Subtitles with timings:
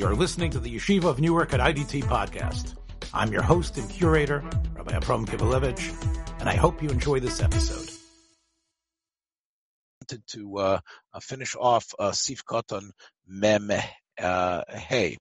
[0.00, 2.74] You're listening to the Yeshiva of Newark at IDT podcast.
[3.12, 4.42] I'm your host and curator,
[4.72, 7.90] Rabbi Abram Kibalevich, and I hope you enjoy this episode.
[10.28, 10.80] To uh,
[11.12, 12.92] uh, finish off uh, Sif Koton
[13.28, 13.70] Mem
[14.18, 15.18] uh, Hey.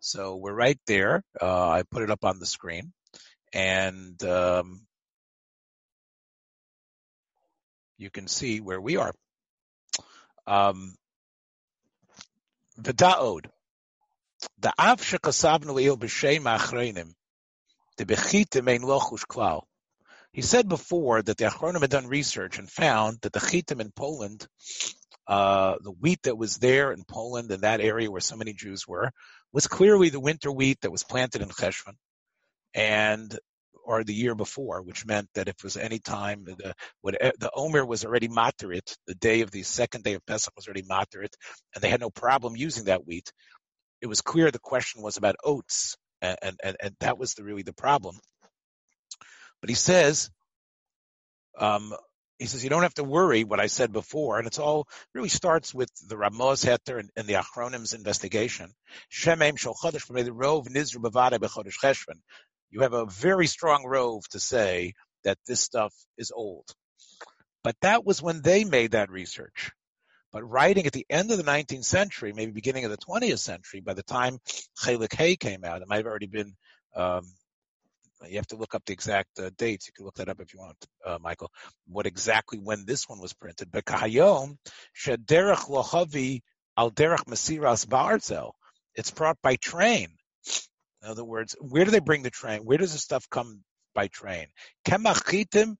[0.00, 1.22] So we're right there.
[1.40, 2.92] Uh, I put it up on the screen,
[3.54, 4.82] and um,
[7.96, 9.14] you can see where we are.
[10.46, 10.94] Um,
[12.78, 13.46] V'da'od.
[14.58, 17.12] The av shekasavnu il b'shem achreinim.
[17.96, 19.62] The bechitim ein klal.
[20.32, 23.90] He said before that the Achronim had done research and found that the chitim in
[23.90, 24.46] Poland,
[25.26, 28.86] uh, the wheat that was there in Poland in that area where so many Jews
[28.86, 29.10] were,
[29.52, 31.96] was clearly the winter wheat that was planted in Cheshvan.
[32.74, 33.36] And
[33.84, 37.84] or the year before, which meant that if it was any time the the Omer
[37.84, 41.34] was already materit, the day of the second day of Pesach was already materit,
[41.74, 43.32] and they had no problem using that wheat.
[44.00, 47.62] It was clear the question was about oats, and and, and that was the, really
[47.62, 48.18] the problem.
[49.60, 50.30] But he says,
[51.58, 51.94] um,
[52.38, 55.28] he says you don't have to worry what I said before, and it's all really
[55.28, 58.72] starts with the Ramos Heter and, and the Achronim's investigation.
[62.72, 64.94] You have a very strong rove to say
[65.24, 66.64] that this stuff is old.
[67.62, 69.72] But that was when they made that research.
[70.32, 73.80] But writing at the end of the 19th century, maybe beginning of the 20th century,
[73.80, 74.38] by the time
[74.80, 76.54] Chelik Hay came out, it might have already been,
[76.94, 77.22] um,
[78.28, 79.86] you have to look up the exact uh, dates.
[79.88, 81.50] You can look that up if you want, uh, Michael,
[81.88, 83.70] what exactly when this one was printed.
[83.72, 84.56] But Kahayom,
[84.96, 86.40] Shederach Lohavi
[86.76, 88.52] Al Derech Masiras Ba'arzel.
[88.94, 90.08] It's brought by train.
[91.02, 92.60] In other words, where do they bring the train?
[92.64, 93.62] Where does the stuff come
[93.94, 94.46] by train?
[94.84, 95.76] The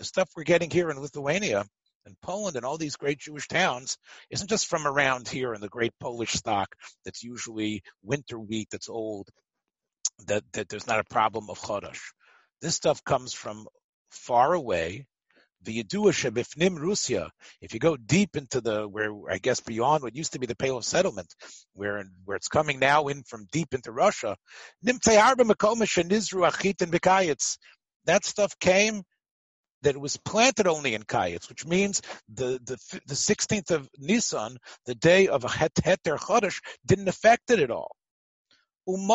[0.00, 1.64] stuff we're getting here in Lithuania
[2.06, 3.98] and Poland and all these great Jewish towns
[4.30, 8.88] isn't just from around here in the great Polish stock that's usually winter wheat that's
[8.88, 9.28] old,
[10.26, 12.00] that, that there's not a problem of chodesh.
[12.60, 13.66] This stuff comes from
[14.10, 15.06] far away
[15.64, 17.30] the Yedua Shebifnim Russia,
[17.60, 20.56] if you go deep into the, where I guess beyond what used to be the
[20.56, 21.34] Pale of Settlement,
[21.74, 24.36] where, where it's coming now in from deep into Russia,
[24.84, 27.58] Nimfei Arba Makomash and Nizru Achit and Bikayats,
[28.06, 29.02] that stuff came
[29.82, 34.58] that it was planted only in Kayetz, which means the, the, the 16th of Nisan,
[34.86, 37.96] the day of Heter Chodesh, didn't affect it at all.
[38.84, 39.08] And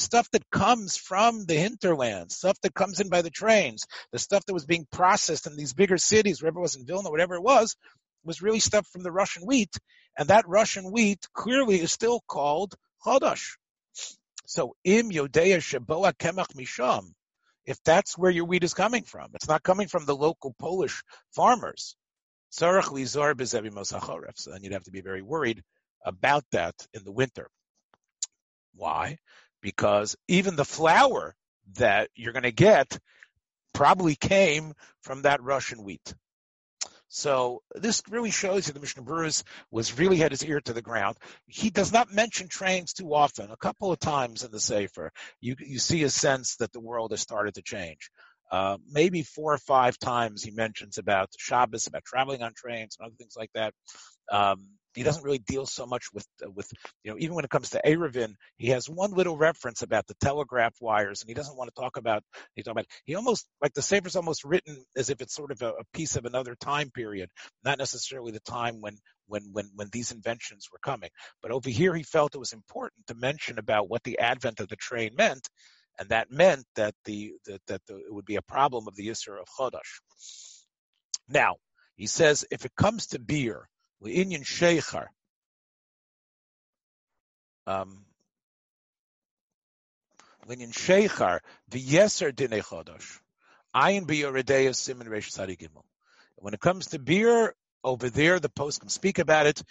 [0.00, 4.46] stuff that comes from the hinterland, stuff that comes in by the trains, the stuff
[4.46, 7.42] that was being processed in these bigger cities, wherever it was in Vilna, whatever it
[7.42, 7.76] was,
[8.24, 9.76] was really stuff from the Russian wheat.
[10.18, 12.74] And that Russian wheat clearly is still called
[13.04, 13.56] chodesh.
[14.46, 17.12] So im yodea sheboa kemach misham.
[17.66, 21.02] If that's where your wheat is coming from, it's not coming from the local Polish
[21.32, 21.96] farmers.
[22.50, 25.62] So then you'd have to be very worried
[26.04, 27.50] about that in the winter.
[28.74, 29.18] Why?
[29.60, 31.34] Because even the flour
[31.74, 32.98] that you're going to get
[33.74, 34.72] probably came
[35.02, 36.14] from that Russian wheat.
[37.16, 40.82] So this really shows you the Mishnah Berurah was really had his ear to the
[40.82, 41.16] ground.
[41.46, 43.50] He does not mention trains too often.
[43.50, 45.10] A couple of times in the Sefer,
[45.40, 48.10] you you see a sense that the world has started to change.
[48.52, 53.06] Uh, maybe four or five times he mentions about Shabbos, about traveling on trains and
[53.06, 53.72] other things like that.
[54.30, 56.72] Um, he doesn't really deal so much with uh, with
[57.04, 60.14] you know even when it comes to Eruvin, he has one little reference about the
[60.14, 62.24] telegraph wires, and he doesn't want to talk about.
[62.54, 65.60] He talk about he almost like the Sefer's almost written as if it's sort of
[65.60, 67.28] a, a piece of another time period,
[67.62, 68.96] not necessarily the time when
[69.26, 71.10] when when when these inventions were coming.
[71.42, 74.68] But over here, he felt it was important to mention about what the advent of
[74.68, 75.46] the train meant,
[75.98, 79.08] and that meant that the that, that the, it would be a problem of the
[79.08, 80.00] Yisr of Chodesh.
[81.28, 81.56] Now
[81.96, 83.68] he says if it comes to beer
[84.04, 85.06] Inyan Sheikhar.
[87.66, 88.04] Um,
[90.46, 93.18] Linyan Sheikhar, the Yeser Dinei Chodosh.
[93.74, 95.84] Ayin Biyoredeya Simon Resh Gimel.
[96.36, 97.54] When it comes to beer,
[97.86, 99.62] over there, the post can speak about it.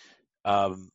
[0.45, 0.89] Um,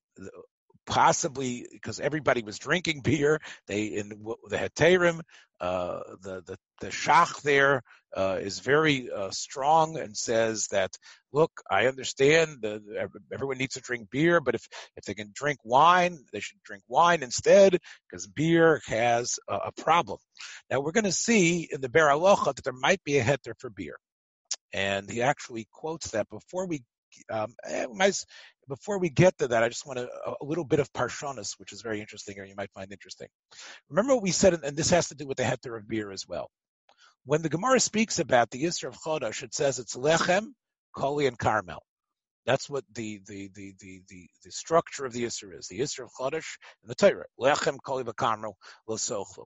[0.86, 3.40] possibly because everybody was drinking beer.
[3.66, 5.20] They in the heterim,
[5.60, 7.82] uh, the the the shach there
[8.16, 10.90] uh, is very uh, strong and says that
[11.32, 14.66] look, I understand the, everyone needs to drink beer, but if
[14.96, 17.78] if they can drink wine, they should drink wine instead
[18.08, 20.18] because beer has a, a problem.
[20.70, 23.54] Now we're going to see in the Biur Halacha that there might be a heter
[23.58, 23.96] for beer.
[24.72, 26.82] And he actually quotes that before we
[27.30, 27.86] um, eh,
[28.68, 30.08] before we get to that, I just want a,
[30.40, 33.28] a little bit of parshonis, which is very interesting, or you might find interesting.
[33.88, 36.26] Remember what we said, and this has to do with the heter of beer as
[36.28, 36.50] well.
[37.24, 40.46] When the Gemara speaks about the Yisr of Chodesh, it says it's lechem,
[40.96, 41.82] koli, and carmel.
[42.46, 45.68] That's what the the the the the, the structure of the Isser is.
[45.68, 47.26] The Isser of Chodesh and the Torah.
[47.38, 48.54] Lechem kol v'kamro
[48.88, 49.44] l'sochlu.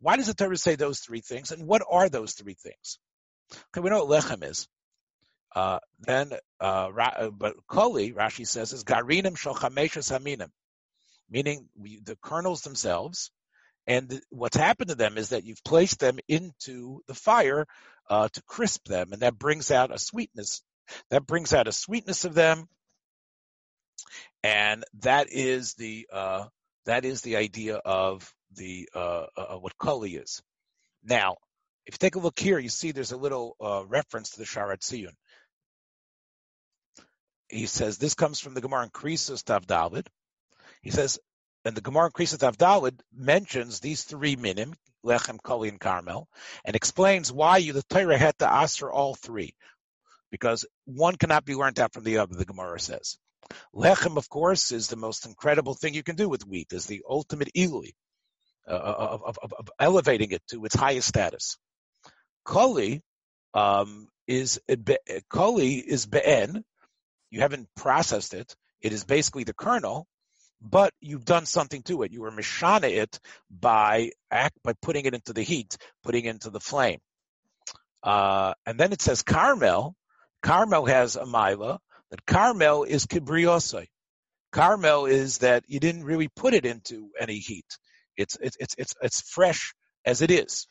[0.00, 1.52] Why does the Torah say those three things?
[1.52, 2.98] And what are those three things?
[3.52, 4.66] Okay, we know what lechem is.
[5.54, 10.50] Uh, then, uh, uh but koli, Rashi says, is garinim shal haminim,
[11.28, 13.30] meaning we, the kernels themselves.
[13.86, 17.66] And what's happened to them is that you've placed them into the fire
[18.08, 20.62] uh, to crisp them, and that brings out a sweetness.
[21.10, 22.68] That brings out a sweetness of them,
[24.42, 26.46] and that is the uh,
[26.86, 29.26] that is the idea of the uh,
[29.58, 30.42] what koli is.
[31.02, 31.36] Now,
[31.86, 34.44] if you take a look here, you see there's a little uh, reference to the
[34.44, 35.14] Sharat Tziyun.
[37.50, 40.08] He says this comes from the Gemara in Krisus Tav David.
[40.82, 41.18] He says,
[41.64, 44.74] and the Gemara in Krisus Tav David mentions these three minim,
[45.04, 46.28] Lechem, Koli, and Carmel,
[46.64, 49.54] and explains why you, the Torah had to ask for all three,
[50.30, 52.34] because one cannot be learned out from the other.
[52.34, 53.18] The Gemara says.
[53.74, 57.02] Lechem, of course, is the most incredible thing you can do with wheat, is the
[57.08, 57.94] ultimate ilui,
[58.68, 61.58] uh, of, of, of, elevating it to its highest status.
[62.44, 63.02] Koli
[63.54, 64.60] um, is
[65.28, 66.64] Koli is be'en.
[67.30, 68.54] You haven't processed it.
[68.80, 70.06] It is basically the kernel,
[70.60, 72.12] but you've done something to it.
[72.12, 76.50] You were mishana it by act by putting it into the heat, putting it into
[76.50, 76.98] the flame.
[78.02, 79.94] Uh, and then it says Carmel.
[80.42, 81.78] Carmel has a mila.
[82.10, 83.86] That Carmel is kibriosai.
[84.52, 87.66] Carmel is that you didn't really put it into any heat.
[88.16, 89.74] It's it's it's it's, it's fresh
[90.04, 90.66] as it is.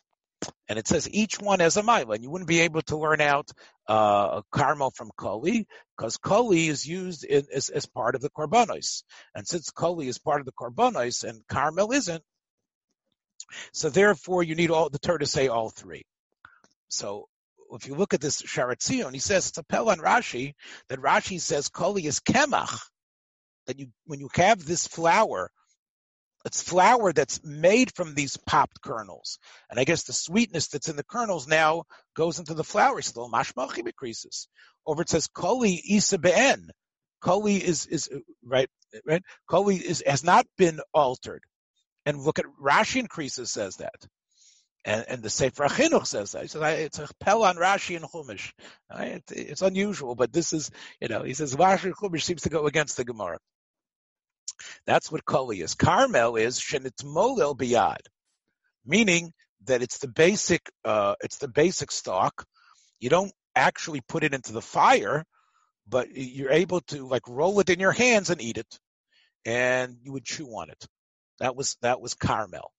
[0.68, 3.21] And it says each one has a mila, and you wouldn't be able to learn
[3.21, 3.51] out
[3.88, 9.03] uh, Carmel from Koli, because Koli is used in, as, as part of the Korbanos.
[9.36, 12.24] And since Koli is part of the Korbanos and Carmel isn't,
[13.74, 16.03] so therefore you need all the Torah to say all three.
[16.88, 17.27] So
[17.71, 20.53] if you look at this Sharat Tzion, he says it's a pel on Rashi
[20.88, 22.80] that Rashi says Koli is kemach.
[23.68, 25.51] That you when you have this flour
[26.45, 29.39] it's flour that's made from these popped kernels.
[29.69, 31.83] And I guess the sweetness that's in the kernels now
[32.15, 33.30] goes into the flour still.
[33.30, 34.47] Mashmachi increases.
[34.86, 36.69] Over it says koli isa be'en.
[37.21, 38.09] Koli is, is,
[38.45, 38.69] right,
[39.06, 39.21] right?
[39.50, 41.44] Koli is, has not been altered.
[42.06, 44.07] And look at Rashi increases says that.
[44.86, 46.44] And, and the Sefer Chinuch says that.
[46.44, 48.53] He says, it's a pel on Rashi and Chumash.
[48.89, 49.21] Right?
[49.30, 50.71] It's unusual, but this is,
[51.01, 53.39] you know, he says Rashi and Chumash seems to go against the Gemara.
[54.86, 55.76] That's what koli is.
[55.76, 58.08] Carmel is shenitmolel biyad,
[58.86, 59.32] meaning
[59.66, 62.46] that it's the basic, uh, it's the basic stock.
[63.00, 65.24] You don't actually put it into the fire,
[65.88, 68.80] but you're able to like roll it in your hands and eat it,
[69.46, 70.86] and you would chew on it.
[71.40, 72.72] That was that was Carmel.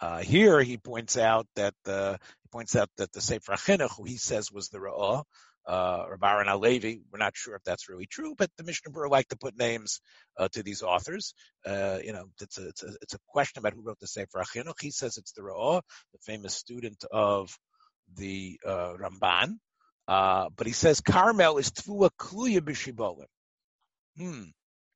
[0.00, 4.04] Uh, here he points out that the he points out that the Sefer Chinuch, who
[4.04, 5.24] he says was the Ra'ah,
[5.66, 7.00] uh, or Baron Alevi.
[7.12, 10.00] We're not sure if that's really true, but the Mishnah Berurah like to put names
[10.38, 11.34] uh, to these authors.
[11.66, 14.42] Uh, you know, it's a, it's a, it's a question about who wrote the Sefer
[14.42, 14.80] HaChinuch.
[14.80, 15.82] He says it's the Ra'ah,
[16.12, 17.56] the famous student of
[18.16, 19.58] the uh, Ramban.
[20.08, 23.26] Uh, but he says Carmel is Tvua Kluya Bishibolim.
[24.18, 24.44] Hmm.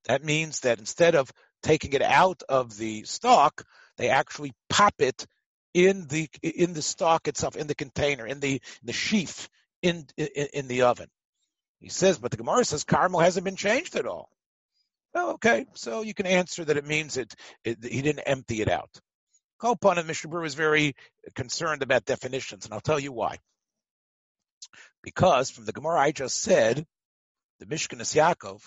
[0.06, 1.30] That means that instead of
[1.62, 3.64] taking it out of the stalk,
[3.96, 5.24] they actually pop it
[5.75, 9.49] in the in the stalk itself, in the container, in the the sheath,
[9.82, 11.09] in, in, in the oven.
[11.81, 14.31] He says, but the Gemara says caramel hasn't been changed at all.
[15.12, 18.71] Well, okay, so you can answer that it means it, it he didn't empty it
[18.71, 18.90] out.
[19.61, 20.95] Kolpon and Mishnah Berurah is very
[21.35, 23.38] concerned about definitions, and I'll tell you why.
[25.02, 26.85] Because from the Gemara I just said,
[27.61, 28.62] the Mishkanis Yaakov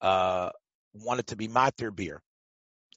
[0.00, 0.50] uh,
[0.94, 2.20] wanted to be matir beer.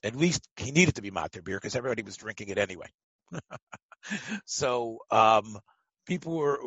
[0.04, 2.86] At least he needed to be matir beer because everybody was drinking it anyway.
[4.46, 5.58] so um,
[6.06, 6.58] people were,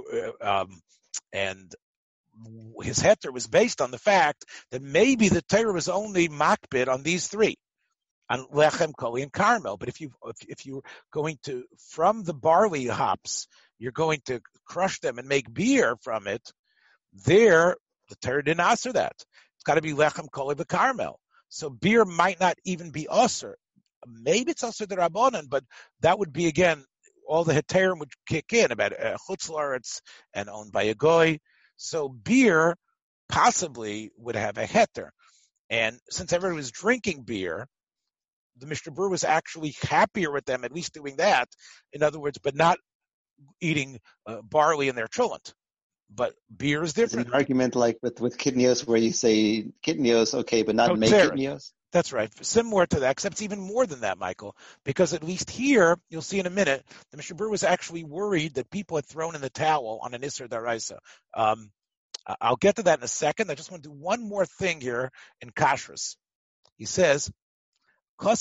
[0.42, 0.82] uh, um,
[1.34, 1.74] and
[2.82, 7.04] his heter was based on the fact that maybe the Torah was only makbid on
[7.04, 7.58] these three,
[8.30, 9.78] on lechem, koli, and carmel.
[9.78, 13.48] But if you if, if you're going to from the barley hops,
[13.80, 16.42] you're going to crush them and make beer from it.
[17.26, 17.78] There,
[18.10, 19.14] the Torah didn't answer that.
[19.18, 21.20] It's got to be lechem, koli, and carmel.
[21.50, 23.58] So beer might not even be usher.
[24.08, 25.64] Maybe it's also the rabbanon, but
[26.02, 26.84] that would be again
[27.28, 29.18] all the heterim would kick in about uh,
[30.34, 31.40] and owned by a goy.
[31.78, 32.76] So beer
[33.30, 35.10] possibly would have a heter.
[35.70, 37.68] And since everybody was drinking beer,
[38.58, 41.50] the Mishnah Berurah was actually happier with them at least doing that.
[41.92, 42.78] In other words, but not
[43.60, 45.54] eating uh, barley in their cholent.
[46.14, 47.26] But beer is different.
[47.26, 51.10] It's an argument like with with kidneys where you say kidneys okay, but not make
[51.10, 51.74] kidneys.
[51.96, 52.30] That's right.
[52.46, 56.22] Similar to that, except it's even more than that, Michael, because at least here, you'll
[56.22, 59.50] see in a minute, the Mishnah was actually worried that people had thrown in the
[59.50, 60.98] towel on an Isser Daraisa.
[61.34, 61.72] Um,
[62.42, 63.50] I'll get to that in a second.
[63.50, 65.10] I just want to do one more thing here
[65.40, 66.18] in Kashrus.
[66.76, 67.32] He says.
[68.20, 68.32] There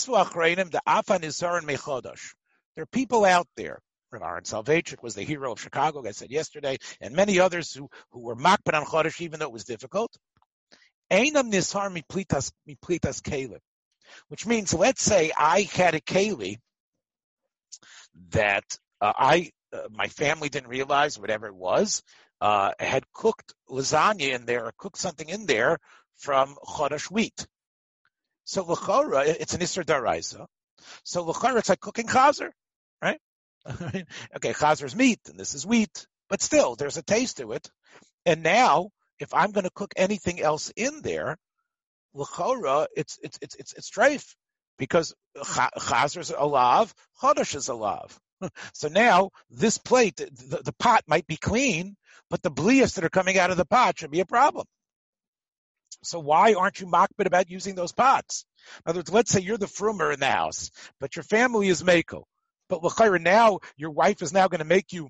[2.82, 3.78] are people out there.
[4.12, 8.20] Aaron Soloveichik was the hero of Chicago, I said yesterday, and many others who, who
[8.20, 10.16] were makban on Chodesh even though it was difficult.
[11.10, 12.52] Einam Nishar Miplitas
[13.22, 13.60] Kalim.
[14.28, 16.60] Which means, let's say I had a Kali
[18.30, 18.64] that
[19.00, 22.02] uh, I, uh, my family didn't realize, whatever it was,
[22.40, 25.78] uh, had cooked lasagna in there or cooked something in there
[26.18, 27.46] from Chodesh wheat.
[28.44, 30.46] So l'chora, it's an Isser Daraisa.
[31.02, 32.50] So l'chora, it's like cooking chazer,
[33.00, 33.20] right?
[33.66, 37.70] okay, chazer's meat, and this is wheat, but still, there's a taste to it.
[38.26, 41.36] And now, if I'm going to cook anything else in there,
[42.14, 44.34] l'chora, it's it's it's it's it's treif
[44.78, 48.16] because chazer's alav, chodesh is alav.
[48.72, 51.96] so now this plate, the, the, pot might be clean,
[52.30, 54.66] but the blias that are coming out of the pot should be a problem.
[56.02, 58.44] So why aren't you makbid about using those pots?
[58.84, 61.84] In other words, let's say you're the frumer in the house, but your family is
[61.84, 62.26] mako.
[62.68, 65.08] But l'chayra now, your wife is now going to make you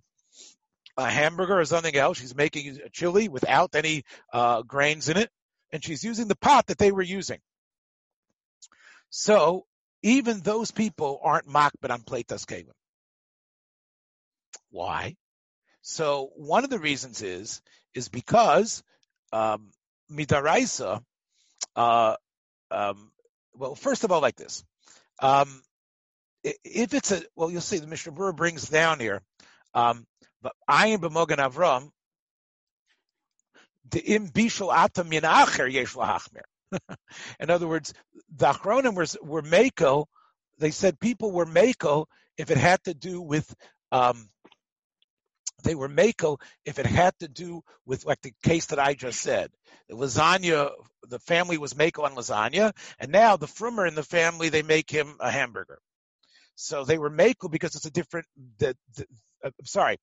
[0.96, 2.18] a hamburger or something else.
[2.18, 5.30] She's making a chili without any uh, grains in it,
[5.72, 7.40] and she's using the pot that they were using.
[9.10, 9.66] So
[10.02, 12.72] even those people aren't makbid on pleitas kevim.
[14.70, 15.16] Why?
[15.82, 17.62] So one of the reasons is
[17.94, 18.82] is because
[19.32, 19.70] um,
[20.10, 21.02] midaraisa.
[21.76, 22.16] Uh,
[22.70, 23.10] um,
[23.54, 24.64] well, first of all, like this.
[25.20, 25.62] Um,
[26.42, 29.22] if it's a well, you'll see the Mishnah Berurah brings down here.
[29.74, 30.33] Um, but
[30.68, 31.90] ayin b'mogan avram.
[33.90, 35.94] The im bishul atam min acher yesh
[37.40, 37.94] In other words,
[38.34, 40.08] the Achronim were, were mako.
[40.58, 42.06] They said people were mako
[42.38, 43.54] if it had to do with
[43.92, 44.28] um,
[45.62, 49.20] they were mako if it had to do with like the case that I just
[49.20, 49.50] said.
[49.88, 50.70] The lasagna,
[51.08, 54.90] the family was mako on lasagna, and now the frumer in the family they make
[54.90, 55.78] him a hamburger.
[56.56, 58.26] So they were mako because it's a different.
[58.58, 59.06] The, the,
[59.44, 59.98] uh, I'm sorry,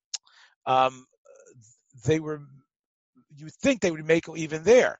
[0.65, 1.05] um,
[2.05, 2.41] they were.
[3.35, 4.99] You think they would make even there,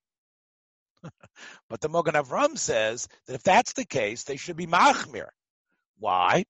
[1.70, 5.27] but the Mogan Avram says that if that's the case, they should be machmir.
[6.00, 6.46] Why?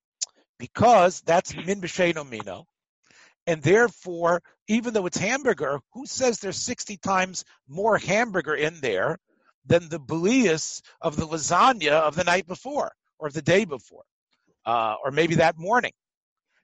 [0.59, 2.67] Because that's min b'sheino mino
[3.47, 9.17] and therefore, even though it's hamburger, who says there's 60 times more hamburger in there
[9.65, 14.03] than the belias of the lasagna of the night before or the day before,
[14.65, 15.91] uh, or maybe that morning?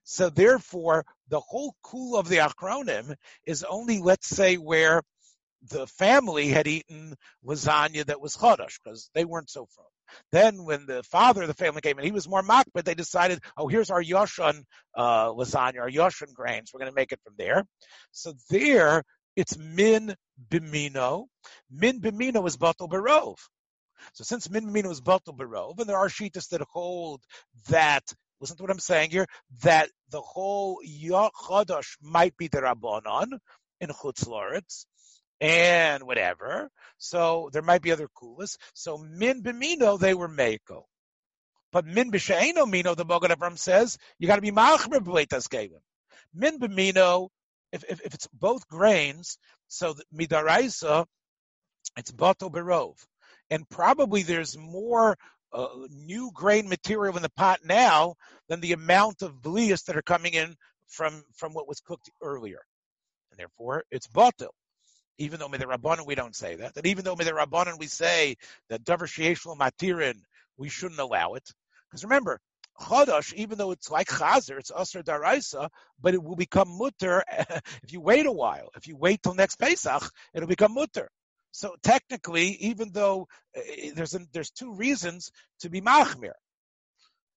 [0.10, 3.14] So therefore, the whole cool of the achronim
[3.46, 5.02] is only, let's say, where
[5.70, 7.14] the family had eaten
[7.46, 9.84] lasagna that was chodesh because they weren't so from.
[10.32, 12.94] Then when the father of the family came in, he was more mocked, but they
[12.94, 14.64] decided, oh, here's our Yoshun
[14.96, 16.72] uh, lasagna, our Yoshun grains.
[16.74, 17.66] We're going to make it from there.
[18.12, 19.04] So there,
[19.36, 20.16] it's min
[20.50, 21.26] bimino.
[21.70, 23.36] Min bimino is batal barov.
[24.14, 27.22] So since min bimino is batal barov, and there are shitas that hold
[27.68, 28.06] that
[28.40, 29.28] listen to what I'm saying here,
[29.64, 33.40] that the whole Chodosh might be the Rabbanon
[33.82, 34.86] in Chutz Loretz,
[35.40, 36.70] and whatever.
[36.98, 38.58] So there might be other kulas.
[38.74, 40.84] So min b'mino they were meko.
[41.72, 45.82] But min b'she'eno mino, the Mogan Avram says, you got to be machmer b'leitas kevim.
[46.34, 47.30] Min b'mino,
[47.72, 51.06] if, if, if it's both grains, so midaraisa,
[51.98, 52.96] it's bato berov.
[53.50, 55.18] And probably there's more
[55.54, 58.16] uh, new grain material in the pot now
[58.50, 60.56] than the amount of blias that are coming in
[60.88, 62.62] from, from what was cooked earlier.
[63.32, 64.50] And therefore, it's bato
[65.18, 68.36] even though Rabbanon we don't say that, that even though Rabbanon we say
[68.70, 70.22] that Davar Matirin,
[70.58, 71.50] we shouldn't allow it.
[71.90, 72.40] Because remember,
[72.80, 77.24] Chodosh, even though it's like Chazer, it's Asr Daraisa, but it will become mutter
[77.84, 78.70] if you wait a while.
[78.76, 81.10] If you wait till next Pesach, it'll become mutter.
[81.52, 83.62] So technically, even though uh,
[83.96, 86.34] there's a, there's two reasons to be machmir.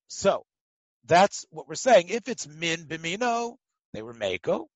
[0.08, 0.44] So
[1.06, 2.08] that's what we're saying.
[2.08, 3.56] If it's min bimino,
[3.92, 4.68] they were mako.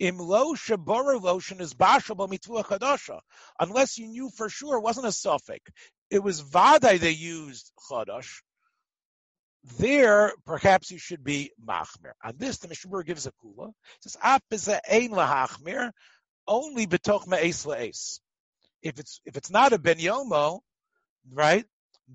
[0.00, 3.20] Imlo shabora lotion is bashal mitzvah chadasha.
[3.58, 5.70] Unless you knew for sure, it wasn't a suffix.
[6.10, 8.42] It was vadai they used chadash.
[9.78, 12.12] There, perhaps you should be machmir.
[12.22, 13.68] On this, the Mishnah gives a kula.
[13.68, 15.92] It says, "Ap is ein lahachmir,
[16.46, 18.20] only betoch me'es la'es."
[18.86, 20.60] If it's if it's not a ben yomo,
[21.32, 21.64] right,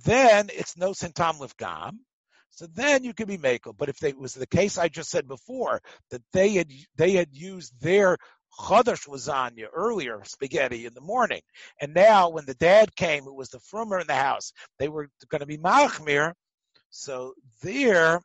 [0.05, 1.97] then it's no sentam lifgam.
[2.51, 3.75] So then you can be makel.
[3.77, 7.13] But if they, it was the case I just said before that they had they
[7.13, 8.17] had used their
[8.59, 11.41] chadash lasagna earlier, spaghetti in the morning,
[11.79, 14.51] and now when the dad came, it was the frumer in the house.
[14.79, 16.33] They were going to be machmir.
[16.89, 18.21] So there,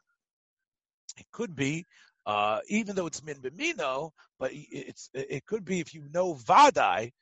[1.16, 1.84] it could be.
[2.26, 4.10] Uh, even though it's min b'mino,
[4.40, 7.12] but it's it could be if you know vadai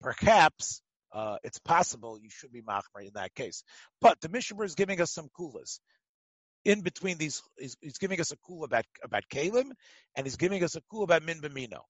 [0.00, 3.64] perhaps uh, it's possible you should be machmer in that case.
[4.00, 5.80] But the Mishnah is giving us some kulas.
[6.64, 9.70] In between these, he's, he's, giving us a kula about about Kalim,
[10.14, 11.80] and he's giving us a kula about Min Bamino.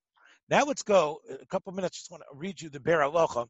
[0.49, 1.99] Now let's go a couple minutes.
[1.99, 3.49] Just want to read you the Biur Halacha.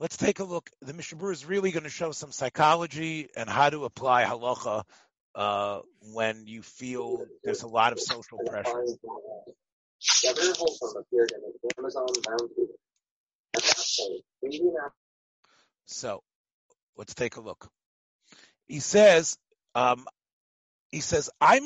[0.00, 0.68] Let's take a look.
[0.82, 4.82] The Mishnah is really going to show some psychology and how to apply halacha
[5.34, 5.80] uh,
[6.12, 8.84] when you feel there's a lot of social pressure.
[15.86, 16.22] So
[16.96, 17.68] let's take a look.
[18.66, 19.36] He says,
[19.74, 20.06] um,
[20.90, 21.58] he says, I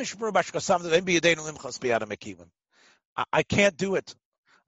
[3.42, 4.14] can't do it.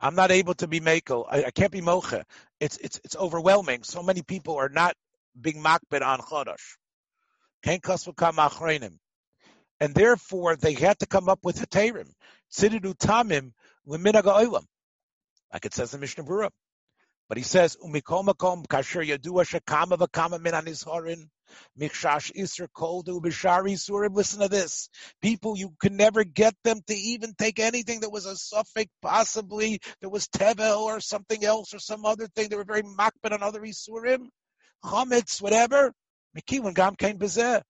[0.00, 1.24] I'm not able to be mako.
[1.24, 2.24] I, I can't be mocha.
[2.58, 3.82] It's it's it's overwhelming.
[3.82, 4.96] So many people are not
[5.38, 6.76] being makbid on chodosh.
[7.64, 7.80] And
[9.94, 12.08] therefore, they had to come up with heterim.
[12.52, 13.52] Tzididu tamim
[13.86, 14.64] l'minag oilam.
[15.52, 16.50] Like it says in Mishnah Berurah.
[17.28, 21.28] But he says, "Umikol makom kasher yadua shekama v'kama min anizhorin
[21.78, 24.88] michshash iser koldu b'shari surim." Listen to this:
[25.22, 29.80] people, you can never get them to even take anything that was a suffix, possibly
[30.00, 32.48] there was tevel or something else or some other thing.
[32.48, 34.28] They were very makbet on other isurim,
[34.84, 35.94] chametz, whatever.
[36.36, 37.62] Mikiwan gam kain bezeh.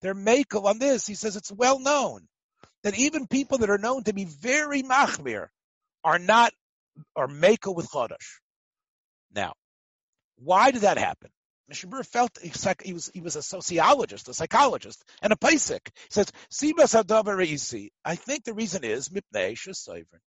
[0.00, 1.06] They're makel on this.
[1.06, 2.26] He says it's well known
[2.82, 5.48] that even people that are known to be very machmir
[6.02, 6.52] are not
[7.14, 8.40] are makel with chodesh.
[9.34, 9.54] Now,
[10.36, 11.30] why did that happen?
[11.70, 12.38] Mishabur felt
[12.82, 15.86] he was he was a sociologist, a psychologist, and a paisik.
[15.94, 20.20] He says, "Sibas reisi." I think the reason is mipnei shesayvrin.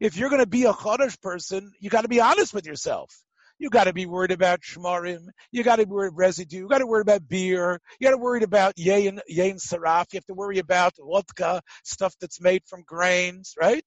[0.00, 3.14] If you're going to be a chodesh person, you got to be honest with yourself.
[3.58, 5.28] You got to be worried about shmarim.
[5.52, 6.58] You got to be worried about residue.
[6.60, 7.80] You got to worry about beer.
[8.00, 10.06] You got to worry about yain yain saraf.
[10.12, 13.84] You have to worry about vodka, stuff that's made from grains, right?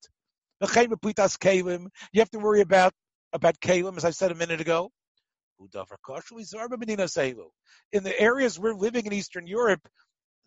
[0.60, 0.68] You
[2.20, 2.92] have to worry about
[3.32, 4.90] about kalim, as I said a minute ago.
[7.92, 9.80] In the areas we're living in Eastern Europe,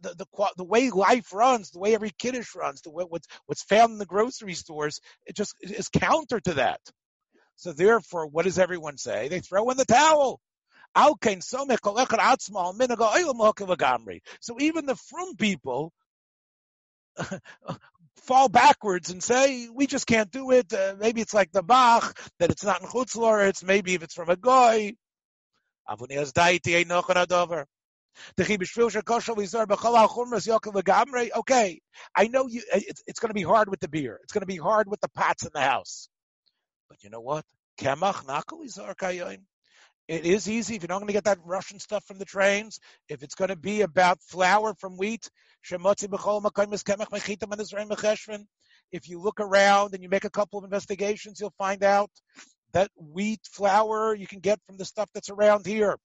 [0.02, 0.26] the, the
[0.58, 3.98] the way life runs, the way every kiddush runs, the way what's what's found in
[4.00, 6.82] the grocery stores, it just is counter to that.
[7.62, 9.28] So therefore, what does everyone say?
[9.28, 10.42] They throw in the towel.
[10.96, 11.14] So
[14.60, 15.94] even the from people
[18.24, 20.74] fall backwards and say, we just can't do it.
[20.74, 24.16] Uh, maybe it's like the Bach, that it's not in Chutzlor, it's maybe if it's
[24.16, 24.96] from a Goy.
[31.36, 31.82] Okay,
[32.16, 32.64] I know you.
[32.74, 34.20] It's, it's going to be hard with the beer.
[34.24, 36.10] It's going to be hard with the pots in the house.
[36.92, 37.46] But you know what?
[40.10, 42.82] It is easy if you're not going to get that Russian stuff from the trains.
[43.08, 45.30] If it's going to be about flour from wheat,
[45.64, 45.80] if
[49.08, 52.12] you look around and you make a couple of investigations, you'll find out
[52.74, 55.96] that wheat flour you can get from the stuff that's around here.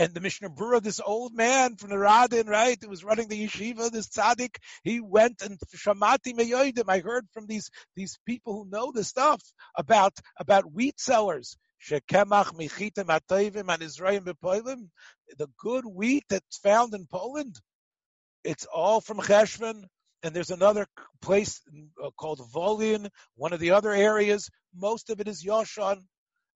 [0.00, 3.46] And the Mishnah Berurah, this old man from the Radin, right, who was running the
[3.46, 6.86] yeshiva, this tzaddik, he went and shamati meyoidim.
[6.88, 9.42] I heard from these these people who know the stuff
[9.76, 11.58] about about wheat sellers.
[11.90, 12.00] The
[15.58, 17.60] good wheat that's found in Poland,
[18.42, 19.84] it's all from Cheshvan.
[20.22, 20.86] And there's another
[21.20, 21.60] place
[22.02, 24.48] uh, called Volin, one of the other areas.
[24.74, 26.06] Most of it is Yoshan,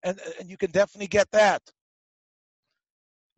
[0.02, 1.60] and and you can definitely get that.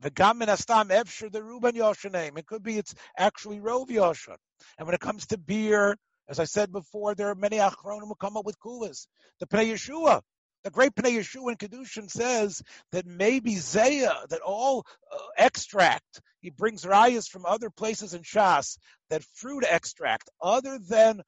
[0.01, 2.39] The gamin astam efsher the Ruben Yoshanim.
[2.39, 4.37] It could be it's actually Rov Yoshan.
[4.79, 5.97] And when it comes to beer,
[6.29, 9.07] as I said before, there are many achronim who come up with kulas.
[9.41, 10.21] The Pnei Yeshua,
[10.65, 16.51] the great Pnei Yeshua in Kedushin says that maybe Zaya, that all uh, extract, he
[16.51, 18.77] brings rayas from other places in Shas,
[19.09, 21.23] that fruit extract, other than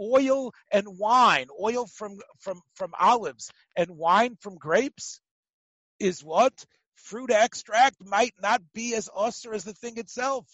[0.00, 5.20] oil and wine, oil from, from, from olives and wine from grapes,
[6.00, 6.64] is what?
[6.94, 10.46] Fruit extract might not be as austere as the thing itself.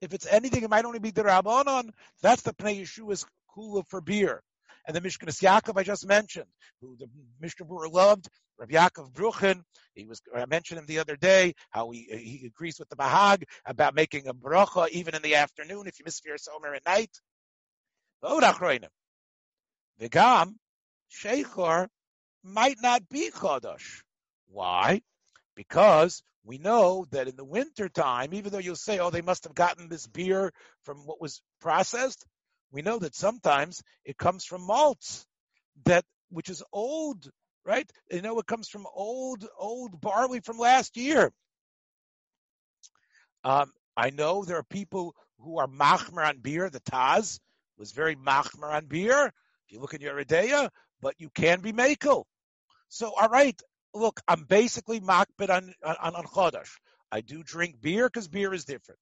[0.00, 1.90] If it's anything, it might only be the Rabbanon.
[2.22, 4.42] That's the Pnei Yeshua's kula for beer
[4.88, 6.48] and the Mishkanis Yaakov I just mentioned,
[6.80, 7.08] who the
[7.40, 9.62] Mishnah Berurah loved, Rav Yaakov Bruchin.
[9.94, 13.44] He was I mentioned him the other day how he he agrees with the Bahag
[13.66, 17.10] about making a bracha even in the afternoon if you miss Firas Omer at night.
[18.22, 20.56] The Gam
[21.10, 21.88] Sheikhor
[22.42, 24.02] might not be Chodosh.
[24.48, 25.02] Why?
[25.58, 29.42] Because we know that in the winter time, even though you'll say, oh, they must
[29.42, 30.52] have gotten this beer
[30.84, 32.24] from what was processed,
[32.70, 35.26] we know that sometimes it comes from malts
[35.84, 37.28] that which is old,
[37.64, 37.90] right?
[38.08, 41.32] You know, it comes from old, old barley from last year.
[43.42, 46.70] Um, I know there are people who are machmer on beer.
[46.70, 47.40] The Taz
[47.76, 49.26] was very machmer on beer.
[49.66, 50.70] If you look in your Ideya,
[51.02, 52.26] but you can be makel.
[52.88, 53.60] So, all right,
[53.94, 56.70] look, I'm basically makbid on, on, on Chodesh.
[57.10, 59.00] I do drink beer because beer is different.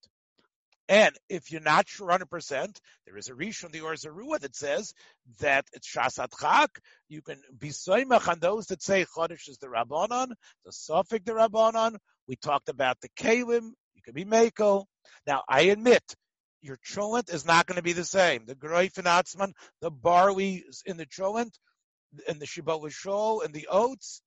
[0.89, 4.55] And if you're not sure 100%, there is a Rish from the Or Zarua that
[4.55, 4.95] says
[5.41, 6.79] that it's Shasat Chak.
[7.09, 10.29] You can be soimach on those that say Chodesh is the Rabbanon,
[10.65, 11.97] the Suffolk the Rabbanon.
[12.29, 13.73] We talked about the Kalim.
[13.95, 14.87] You can be Mako.
[15.27, 16.05] Now, I admit,
[16.63, 18.47] your cholent is not going to be the same.
[18.47, 21.53] The Greif and Atzman, the barley in the cholent,
[22.29, 24.23] and the Shibboleth Shol, and the oats,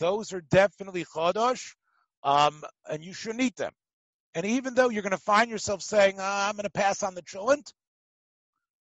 [0.00, 1.74] those are definitely Chodesh,
[2.24, 3.72] um, and you shouldn't eat them.
[4.34, 7.14] And even though you're going to find yourself saying, oh, I'm going to pass on
[7.14, 7.72] the cholent,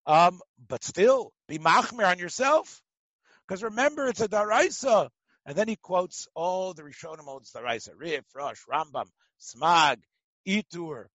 [0.08, 2.82] um, but still be machmir on yourself.
[3.48, 5.10] Because remember, it's a daraisa.
[5.46, 9.06] And then he quotes all the Rishonim modes daraisa, Rif, Rosh, Rambam,
[9.40, 9.98] Smag,
[10.48, 11.06] Itur.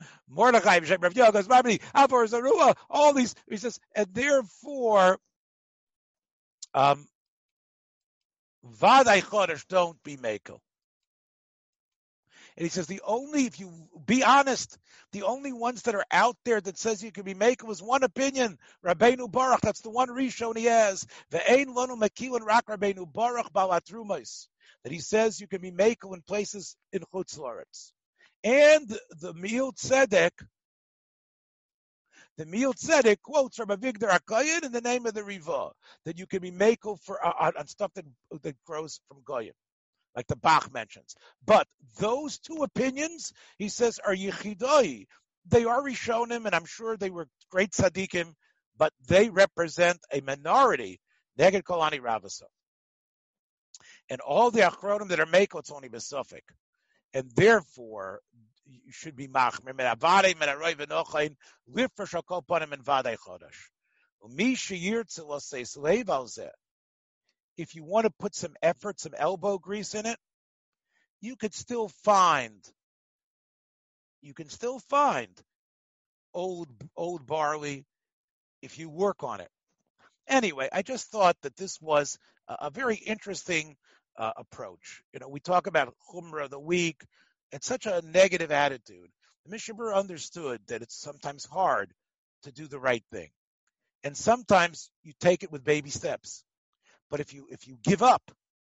[0.28, 5.18] Mordechai, Rav Zarua, all these, he says, and therefore,
[6.74, 7.06] um,
[8.66, 10.60] Vaday Chodesh, don't be Mako.
[12.56, 13.72] And he says the only, if you
[14.04, 14.78] be honest,
[15.12, 18.02] the only ones that are out there that says you can be Mako was one
[18.02, 19.60] opinion, Rabbeinu Baruch.
[19.60, 21.06] That's the one Rishon he has.
[21.30, 24.48] Ve'ein lonu mekilin rak Rabbeinu Baruch balatrumos.
[24.82, 27.92] That he says you can be Mako in places in Chutz Laretz.
[28.42, 28.88] And
[29.20, 30.30] the Miut Tzedek,
[32.38, 35.72] the Miut Tzedek quotes from Avigdor HaKoyin in the name of the Riva
[36.04, 38.04] that you can be mako for uh, on, on, stuff that
[38.42, 39.52] that grows from Goyim,
[40.14, 41.16] like the Bach mentions.
[41.44, 41.66] But
[41.98, 45.06] those two opinions, he says, are yichidoi.
[45.48, 48.34] They are Rishonim, and I'm sure they were great tzaddikim,
[48.76, 51.00] but they represent a minority.
[51.38, 52.44] Neged Kolani Ravasa.
[54.10, 56.42] And all the achronim that are mako, it's only besufik.
[57.14, 58.20] And therefore,
[58.68, 59.74] you should be machmir
[62.48, 63.70] panim vadei chodesh.
[64.22, 64.56] Umi
[67.56, 70.18] If you want to put some effort, some elbow grease in it,
[71.20, 72.64] you could still find.
[74.20, 75.30] You can still find
[76.34, 77.84] old old barley
[78.62, 79.50] if you work on it.
[80.26, 83.76] Anyway, I just thought that this was a, a very interesting
[84.16, 85.02] uh, approach.
[85.12, 87.04] You know, we talk about chumrah, the week,
[87.52, 89.10] it's such a negative attitude.
[89.44, 91.92] The Mishnah understood that it's sometimes hard
[92.42, 93.30] to do the right thing.
[94.04, 96.44] And sometimes you take it with baby steps.
[97.10, 98.30] But if you if you give up,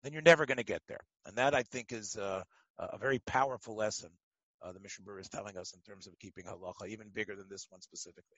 [0.04, 1.02] then you're never going to get there.
[1.26, 2.44] And that I think is uh,
[2.80, 4.10] a very powerful lesson
[4.64, 7.68] uh, the Mishnah is telling us in terms of keeping halacha, even bigger than this
[7.70, 8.38] one specifically.